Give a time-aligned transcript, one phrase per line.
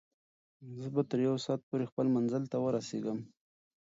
[0.79, 3.19] زه به تر یو ساعت پورې خپل منزل ته ورسېږم.